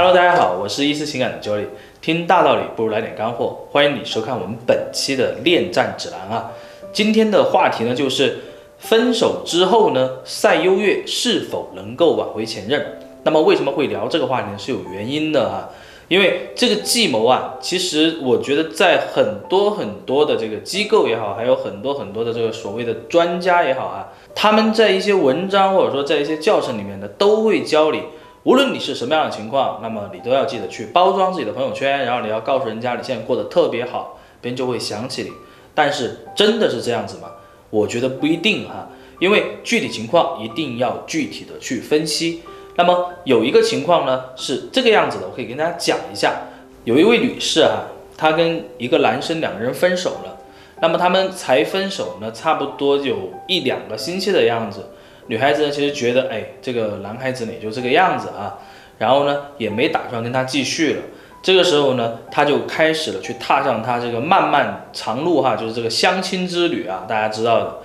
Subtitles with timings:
[0.00, 1.64] Hello，大家好，我是一丝情感的 Joy，
[2.00, 6.52] 听大道理不如来点干货，欢迎你收看我们本期的恋战指南啊。
[6.92, 8.38] 今天的话题呢，就是
[8.78, 13.00] 分手之后呢，晒优越是否能够挽回前任？
[13.24, 14.56] 那么为什么会聊这个话题呢？
[14.56, 15.68] 是有原因的啊。
[16.06, 28.00] 因为这个计谋啊，其实我觉得在很多很多的这个机构也好，还有很多很多的这个所谓的专家也好啊，他们在一些文章或者说在一些教程里面呢，都会教你，
[28.44, 35.32] 无论你是什么样的情况，那么你都要记得去包装自己的朋友圈，然后你要告诉人家你现在过得特别好，别人就会想起你。
[35.74, 37.28] 但是真的是这样子吗？
[37.70, 38.88] 我觉得不一定哈，
[39.18, 42.42] 因为具体情况一定要具体的去分析。
[42.76, 46.42] 那么有一个情况呢是这个样子的，我可以跟大家讲一下。
[46.84, 50.38] 有一位女士啊，她跟一个男生两个人分手了。
[50.80, 54.86] 那么他们才分手呢，差不多有一两个星期的样子。
[55.28, 58.58] 女孩子呢，其实觉得，哎，这个男孩子呢也就这个样子啊，
[58.98, 61.02] 然后呢也没打算跟他继续了。
[61.40, 67.78] 这个时候呢，她就开始了去踏上她这个漫漫长路哈，就是这个相亲之旅啊，大家知道的。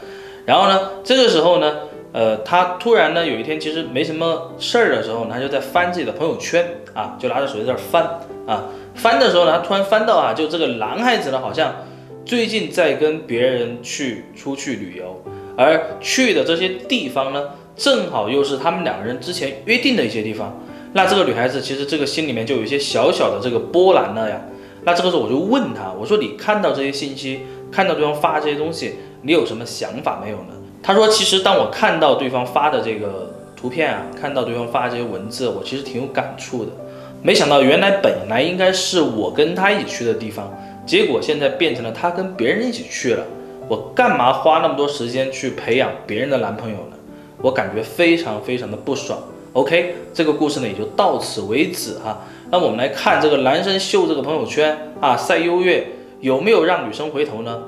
[0.46, 1.76] 然后呢，这个时候呢。
[2.14, 8.04] 呃，他突然呢，有一天其实没什么事儿的时候呢，他就在翻自己的朋友圈啊，就拿着手机在那翻
[8.46, 11.74] 啊，翻的时候呢，他突然翻到啊，就这个男孩子呢，好像
[12.24, 15.24] 最近在跟别人去出去旅游，
[15.58, 20.58] 而去的这些地方呢，正好又是他们两个人之前约定的一些地方。
[20.94, 24.42] 那这个女孩子其实这个心里面就有一些小小的这个波澜了呀。
[24.84, 30.54] 那这个时候我就问他，我说你看到这些信息，看到对方发这些东西，你有什么想法没有呢？
[30.84, 36.72] 他说：“其实当我看到对方发的这个图片啊，看到对方发的这些文字，我其实挺有感触的。
[37.22, 40.54] 没想到原来本来应该是我跟他一起去的地方，
[40.86, 43.26] 结果现在变成了他跟别人一起去了。
[43.68, 46.98] 我干嘛花那么多时间去培养别人的男朋友呢？
[47.42, 49.20] 我感觉非常非常的不爽。
[49.54, 52.22] OK，这个故事呢也就到此为止哈。
[52.52, 55.86] 那我们来看这个男生秀这个朋友圈啊，晒优越，
[56.22, 57.64] 有没有让女生回头呢？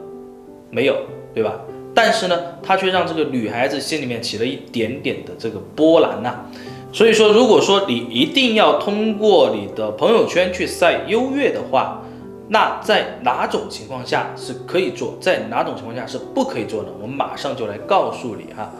[0.69, 0.95] 没有，
[1.34, 1.59] 对吧？”
[1.94, 6.45] 但是呢，他却让这个女孩子心里面起了一点点的这个波澜呐。
[6.91, 12.01] 所以说，如果说你一定要通过你的朋友圈去晒优越的话，
[12.50, 16.89] 那在哪种情况下是可以做，在哪种情况下是不可以做的？
[17.01, 18.72] 我们马上就来告诉你哈。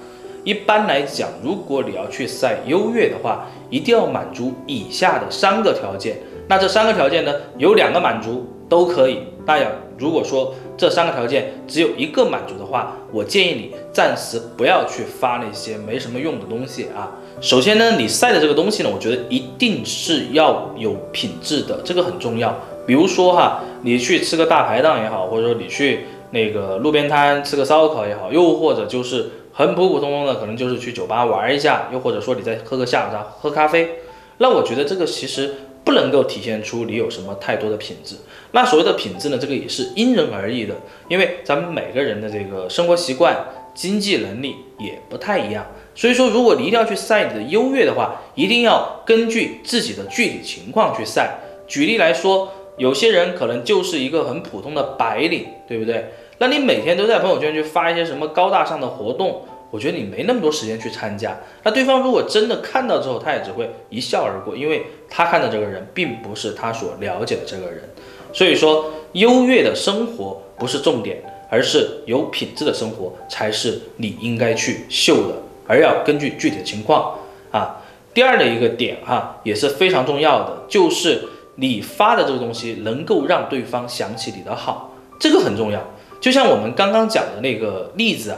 [0.44, 6.18] 一般来讲，如果你要去晒优越的话，一定要满足以下的三个条件。
[6.48, 9.22] 那这三个条件呢，有两个满足都可以。
[9.48, 9.68] 那要
[9.98, 17.12] 如果说这三个条件只有一个满足的话，我建议你暂时不要去发那些没什么用的东西啊。
[17.42, 22.56] 首先呢，你晒的这个东西呢，我觉得一定是要有品质的，这个很重要。
[22.86, 34.00] 比如说哈，你去吃个大排档也好，或者说你去那个路边摊吃个烧烤也好，又或者就是很普普通通的，可能就是去酒吧玩一下，又或者说你在喝个下午茶、喝咖啡，
[34.38, 35.56] 那我觉得这个其实。
[35.86, 38.16] 不能够体现出你有什么太多的品质。
[38.54, 40.74] 那所谓的品质呢，这个也是因人而异的，
[41.08, 43.38] 因为咱们每个人的这个生活习惯、
[43.76, 45.64] 经济能力也不太一样。
[45.94, 51.38] 所以说，如果你一定要去晒你的优越的话，一定要根据自己的具体情况去晒。
[51.68, 56.12] 举例来说，有些人可能就是一个很普通的白领，对不对？
[56.38, 59.44] 那你每天都在朋友圈去发一些什么高大上的活动？
[59.72, 61.38] 我觉得你没那么多时间去参加。
[61.64, 67.84] 那对方如果真的看到之后，他也只会一笑而过，因为他看的这个人并不是他所了解的这个人。
[68.32, 75.36] 所以说，优越的生活不是重点，而是有品质的生活才是你应该去秀的，
[75.68, 77.18] 而要根据具体的情况
[77.52, 77.82] 啊。
[78.14, 81.22] 第二的一个点哈也是非常重要的，就是
[81.56, 85.82] 你发的这个东西能够让对方想起你的好，这个很重要。
[86.20, 88.38] 就像我们刚刚讲的那个例子啊。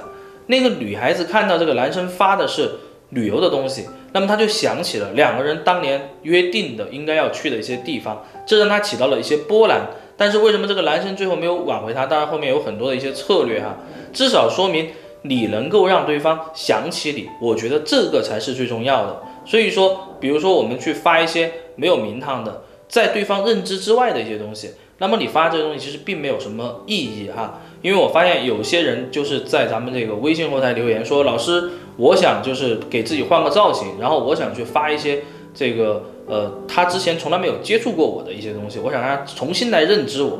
[0.50, 2.72] 那个女孩子看到这个男生发的是
[3.10, 9.82] 旅游的东西，那么她就想起了两个人当年约定的应该要去的一些地方，这让她起到了一些波澜。
[10.16, 12.06] 但是为什么这个男生最后没有挽回她？
[12.06, 13.76] 当然后面有很多的一些策略哈，
[14.14, 14.92] 至少说明
[15.24, 19.22] 你能够让对方想起你，我觉得这个才是最重要的。
[19.46, 24.72] 所以说，比如说我们去发一些没有名堂的，在对方认知之外的一些东西。
[25.00, 35.20] 那么你发这个东西其实并没有什么意义哈，因为我发现有些人就是在咱们这个微信后台留言说，老师，我想就是给自己换个造型，然后我想去发一些
[35.54, 40.40] 这个呃他之前从来没有接触过我的一些东西，我想让他重新来认知我。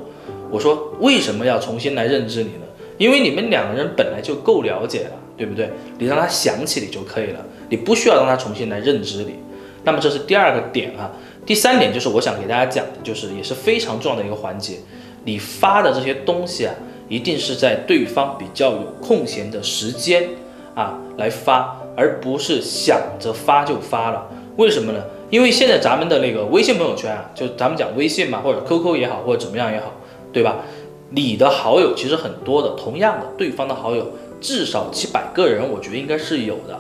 [0.50, 2.66] 我说为什么要重新来认知你呢？
[2.98, 5.70] 因为你们两个人本来就够了解了，对不对？
[6.00, 9.36] 你让他想起你就可以了，你不需要让他重新来认知你。
[9.84, 11.12] 那么这是第二个点哈。
[11.48, 14.80] 第三点就是我想给大家讲的，就是也是非常重要的一个环节，
[15.24, 16.76] 你发的这些东西啊，
[17.08, 20.28] 一定是在对方比较有空闲的时间
[20.76, 24.28] 啊来发，而不是想着发就发了。
[24.58, 25.02] 为什么呢？
[25.30, 29.94] 因为现在咱们的那个微信朋友圈啊，就咱们讲微信嘛，或者 QQ 也好，或者怎么样也好，
[30.34, 30.58] 对吧？
[31.12, 34.06] 你的好友其实很多的，同样的，对方的好友
[34.42, 36.78] 至少几百个人，我觉得应该是有的。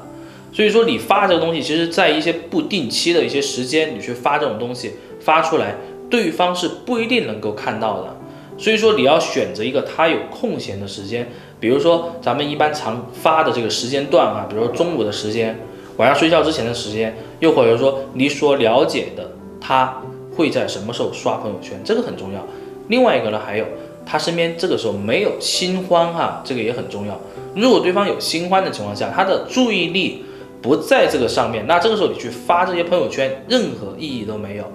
[0.57, 5.75] 所以说你发这个东西，其实在一些不定期的一些时间，你去发这种东西发出来，
[6.09, 8.18] 对方是不一定能够看到的。
[8.57, 15.56] 所以说你要选择一个他有空闲的时间，比如说咱们一般常发的这个时间段啊，比如说中午的时间。
[15.98, 19.31] 晚上睡觉之前的时间，又或者说你所了解的
[19.62, 20.01] 他
[20.36, 22.44] 会在什么时候刷朋友圈，这个很重要。
[22.88, 23.65] 另外一个呢，还有
[24.04, 27.19] 他身边这个时候没有新欢哈，这个也很重要。
[27.56, 30.24] 如果对方有新欢的情况下，他的注意力
[30.62, 34.65] 不在这个上面，那这个时候你去发这些朋友圈，任何意义都没有。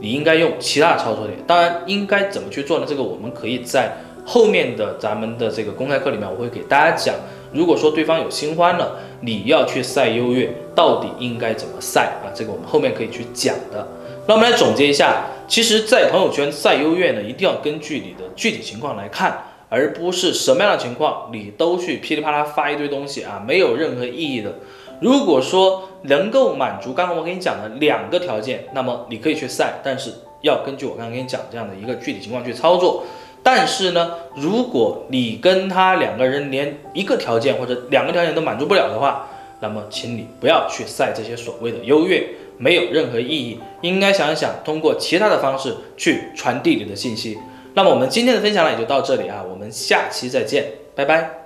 [0.00, 1.38] 你应该用其他的操作点。
[1.46, 2.86] 当然，应该怎么去做呢？
[2.88, 3.92] 这个我们可以在
[4.24, 7.14] 后面的咱们的这个公开课里面，我会给大家讲。
[7.52, 12.32] 如果说对方有新欢了，你要去晒优越，到底应该怎么晒啊？
[12.34, 13.86] 这个我们后面可以去讲的。
[14.26, 24.54] 那我们来总结一下，其实，在朋友圈晒优越呢，一定要根据你的具体情况来看，而不是什么样的情况你都去噼里啪啦发一堆东西啊，没有任何意义的。
[25.00, 30.12] 如果说能够满足刚刚我给你讲的两个条件，那么你可以去赛，但是
[30.42, 33.04] 要根据我刚刚给你讲这样的一个具体情况去操作。
[33.42, 39.28] 但是呢，如果你跟他两个人连一个条件或者两个条件都满足不了的话，
[39.60, 42.22] 那么请你不要去赛这些所谓的优越，
[42.58, 43.58] 没有任何意义。
[43.80, 47.38] 应该想一想，通过其他的方式去传递你的信息。
[47.72, 51.39] 那么我们今天的分享呢，也就到这里啊，我们下期再见，拜拜。